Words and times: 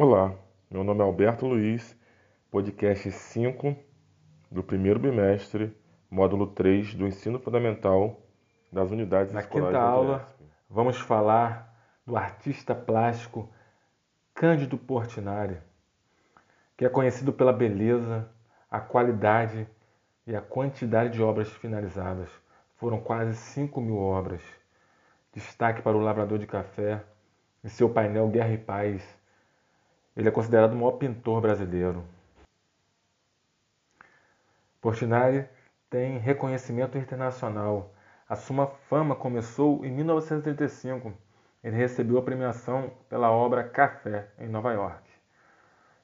Olá, 0.00 0.32
meu 0.70 0.84
nome 0.84 1.00
é 1.00 1.02
Alberto 1.02 1.44
Luiz, 1.44 1.98
podcast 2.52 3.10
5 3.10 3.74
do 4.48 4.62
primeiro 4.62 5.00
bimestre, 5.00 5.76
módulo 6.08 6.46
3 6.46 6.94
do 6.94 7.04
ensino 7.04 7.40
fundamental 7.40 8.22
das 8.72 8.92
unidades 8.92 9.34
Na 9.34 9.40
escolares 9.40 9.76
quinta 9.76 9.84
da 9.84 9.90
aula, 9.90 10.36
vamos 10.70 11.00
falar 11.00 11.76
do 12.06 12.16
artista 12.16 12.76
plástico 12.76 13.50
Cândido 14.32 14.78
Portinari, 14.78 15.58
que 16.76 16.84
é 16.84 16.88
conhecido 16.88 17.32
pela 17.32 17.52
beleza, 17.52 18.30
a 18.70 18.78
qualidade 18.78 19.66
e 20.24 20.36
a 20.36 20.40
quantidade 20.40 21.14
de 21.14 21.20
obras 21.20 21.50
finalizadas. 21.54 22.30
Foram 22.76 23.00
quase 23.00 23.34
5 23.34 23.80
mil 23.80 23.98
obras. 23.98 24.42
Destaque 25.32 25.82
para 25.82 25.96
o 25.96 26.00
Lavrador 26.00 26.38
de 26.38 26.46
Café 26.46 27.02
e 27.64 27.68
seu 27.68 27.90
painel 27.90 28.28
Guerra 28.28 28.52
e 28.52 28.58
Paz. 28.58 29.17
Ele 30.18 30.28
é 30.28 30.32
considerado 30.32 30.72
o 30.72 30.76
maior 30.76 30.98
pintor 30.98 31.40
brasileiro. 31.40 32.04
Portinari 34.80 35.48
tem 35.88 36.18
reconhecimento 36.18 36.98
internacional. 36.98 37.94
A 38.28 38.34
sua 38.34 38.66
fama 38.66 39.14
começou 39.14 39.86
em 39.86 39.92
1935. 39.92 41.14
Ele 41.62 41.76
recebeu 41.76 42.18
a 42.18 42.22
premiação 42.22 42.90
pela 43.08 43.30
obra 43.30 43.62
Café, 43.62 44.26
em 44.40 44.48
Nova 44.48 44.72
York. 44.72 45.08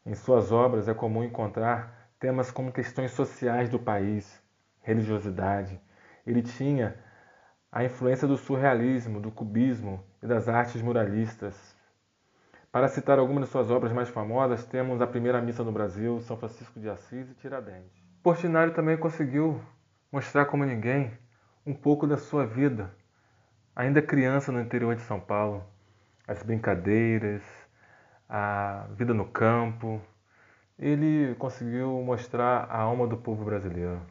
Em 0.07 0.15
suas 0.15 0.53
obras 0.53 0.87
é 0.87 0.95
comum 0.95 1.25
encontrar 1.25 2.09
temas 2.21 2.53
como 2.53 2.71
questões 2.71 3.11
sociais 3.11 3.69
do 3.69 3.81
país, 3.81 4.41
religiosidade. 4.83 5.81
Ele 6.25 6.41
tinha 6.41 6.97
a 7.71 7.83
influência 7.83 8.29
do 8.29 8.37
surrealismo, 8.37 9.19
do 9.19 9.33
cubismo 9.33 10.05
e 10.23 10.27
das 10.29 10.49
artes 10.49 10.81
muralistas. 10.81 11.74
Para 12.75 12.89
citar 12.89 13.21
algumas 13.21 13.45
de 13.45 13.51
suas 13.51 13.71
obras 13.71 13.93
mais 13.93 14.09
famosas, 14.09 14.65
temos 14.65 15.01
A 15.01 15.07
Primeira 15.07 15.41
Missa 15.41 15.63
no 15.63 15.71
Brasil, 15.71 16.21
São 16.23 16.37
Francisco 16.37 16.81
de 16.81 16.91
Assis 16.91 17.31
e 17.31 17.35
Tiradentes. 17.35 18.03
Portinari 18.21 18.73
também 18.73 18.97
conseguiu 18.97 19.63
mostrar 20.11 20.47
como 20.47 20.65
ninguém 20.65 21.17
um 21.65 21.73
pouco 21.73 22.05
da 22.05 22.17
sua 22.17 22.45
vida, 22.45 22.93
ainda 23.77 24.03
criança 24.03 24.51
no 24.51 24.61
interior 24.61 24.97
de 24.97 25.03
São 25.03 25.21
Paulo, 25.21 25.65
as 26.27 26.43
brincadeiras, 26.43 27.45
a 28.29 28.89
vida 28.91 29.15
no 29.15 29.27
campo. 29.27 30.03
Ele 30.77 31.33
conseguiu 31.37 32.03
mostrar 32.03 32.65
a 32.69 32.79
alma 32.79 33.07
do 33.07 33.17
povo 33.17 33.45
brasileiro. 33.45 34.03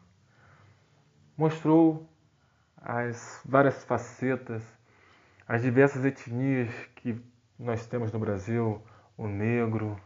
Mostrou 1.36 2.09
as 2.77 3.42
várias 3.44 3.83
facetas, 3.83 4.64
as 5.45 5.61
diversas 5.61 6.05
etnias 6.05 6.70
que 6.95 7.22
nós 7.57 7.85
temos 7.85 8.11
no 8.11 8.19
Brasil, 8.19 8.81
o 9.17 9.27
negro. 9.27 9.99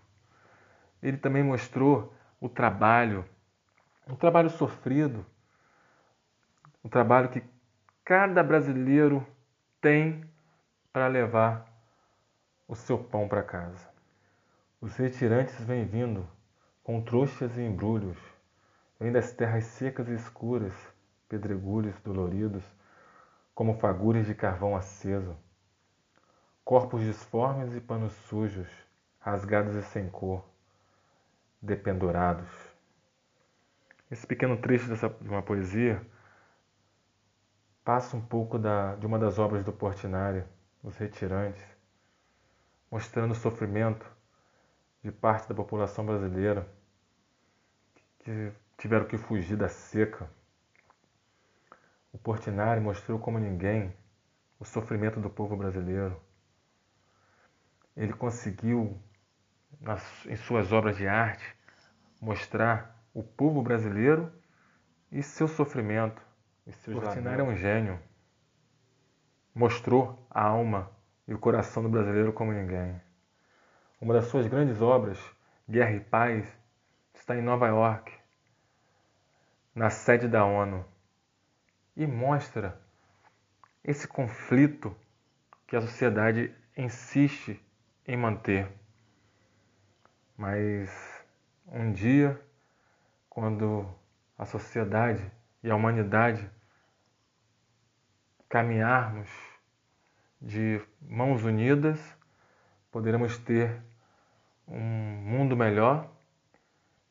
Ele 1.01 1.17
também 1.17 1.43
mostrou 1.43 2.13
o 2.39 2.49
trabalho, 2.49 3.25
um 4.07 4.15
trabalho 4.15 4.49
sofrido, 4.49 5.25
um 6.83 6.89
trabalho 6.89 7.29
que 7.29 7.43
cada 8.03 8.43
brasileiro 8.43 9.25
tem 9.81 10.23
para 10.91 11.07
levar 11.07 11.65
o 12.67 12.75
seu 12.75 12.97
pão 12.97 13.27
para 13.27 13.43
casa. 13.43 13.87
Os 14.79 14.95
retirantes 14.95 15.59
vêm 15.63 15.85
vindo 15.85 16.27
com 16.83 17.01
trouxas 17.01 17.57
e 17.57 17.61
embrulhos, 17.61 18.17
vêm 18.99 19.11
das 19.11 19.31
terras 19.31 19.65
secas 19.65 20.07
e 20.07 20.13
escuras, 20.13 20.73
pedregulhos 21.27 21.99
doloridos, 22.01 22.63
como 23.53 23.79
fagulhas 23.79 24.27
de 24.27 24.35
carvão 24.35 24.75
aceso, 24.75 25.35
corpos 26.67 27.01
disformes 27.01 27.73
e 27.73 27.79
panos 27.79 28.11
sujos, 28.27 28.67
rasgados 29.21 29.73
e 29.73 29.81
sem 29.83 30.09
cor, 30.09 30.43
dependurados. 31.61 32.49
Esse 34.11 34.27
pequeno 34.27 34.57
trecho 34.57 34.89
dessa, 34.89 35.07
de 35.07 35.29
uma 35.29 35.41
poesia 35.41 36.05
passa 37.85 38.17
um 38.17 38.21
pouco 38.21 38.59
da, 38.59 38.95
de 38.95 39.05
uma 39.05 39.17
das 39.17 39.39
obras 39.39 39.63
do 39.63 39.71
Portinari, 39.71 40.43
Os 40.83 40.97
Retirantes, 40.97 41.63
mostrando 42.91 43.31
o 43.31 43.35
sofrimento 43.35 44.05
de 45.01 45.09
parte 45.09 45.47
da 45.47 45.55
população 45.55 46.05
brasileira 46.05 46.67
que 48.19 48.51
tiveram 48.77 49.05
que 49.05 49.17
fugir 49.17 49.55
da 49.55 49.69
seca. 49.69 50.29
O 52.11 52.17
Portinari 52.17 52.81
mostrou 52.81 53.17
como 53.17 53.39
ninguém 53.39 53.95
o 54.59 54.65
sofrimento 54.65 55.21
do 55.21 55.29
povo 55.29 55.55
brasileiro. 55.55 56.26
Ele 57.97 58.13
conseguiu, 58.13 58.95
nas, 59.81 60.25
em 60.27 60.35
suas 60.35 60.71
obras 60.71 60.95
de 60.95 61.07
arte, 61.07 61.43
mostrar 62.21 62.95
o 63.11 63.23
povo 63.23 63.63
brasileiro 63.63 64.31
e 65.11 65.23
seu 65.23 65.47
sofrimento. 65.47 66.21
E 66.67 66.71
seus 66.71 66.99
Portinari 66.99 67.41
é 67.41 67.43
um 67.43 67.55
gênio. 67.55 67.99
Mostrou 69.53 70.27
a 70.29 70.43
alma 70.43 70.91
e 71.27 71.33
o 71.33 71.39
coração 71.39 71.81
do 71.81 71.89
brasileiro 71.89 72.31
como 72.31 72.53
ninguém. 72.53 73.01
Uma 73.99 74.13
das 74.13 74.25
suas 74.25 74.45
grandes 74.45 74.79
obras, 74.79 75.19
Guerra 75.67 75.93
e 75.93 75.99
Paz, 75.99 76.47
está 77.15 77.35
em 77.35 77.41
Nova 77.41 77.67
York, 77.67 78.13
na 79.73 79.89
sede 79.89 80.27
da 80.27 80.45
ONU, 80.45 80.85
e 81.95 82.05
mostra 82.05 82.79
esse 83.83 84.07
conflito 84.07 84.95
que 85.65 85.75
a 85.75 85.81
sociedade 85.81 86.53
insiste 86.77 87.59
em 88.07 88.15
manter. 88.15 88.71
Mas 90.37 90.89
um 91.67 91.91
dia, 91.91 92.39
quando 93.29 93.87
a 94.37 94.45
sociedade 94.45 95.23
e 95.61 95.69
a 95.69 95.75
humanidade 95.75 96.49
caminharmos 98.47 99.29
de 100.41 100.81
mãos 101.01 101.43
unidas, 101.43 101.99
poderemos 102.91 103.37
ter 103.39 103.81
um 104.67 104.79
mundo 104.79 105.55
melhor 105.55 106.09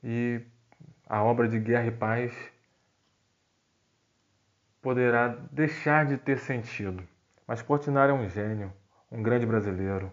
e 0.02 0.40
a 1.06 1.22
obra 1.22 1.48
de 1.48 1.58
Guerra 1.58 1.86
e 1.86 1.90
Paz 1.90 2.32
poderá 4.80 5.28
deixar 5.50 6.06
de 6.06 6.16
ter 6.16 6.38
sentido. 6.38 7.06
Mas 7.46 7.62
Portinari 7.62 8.12
é 8.12 8.14
um 8.14 8.28
gênio, 8.28 8.72
um 9.10 9.22
grande 9.22 9.44
brasileiro. 9.44 10.12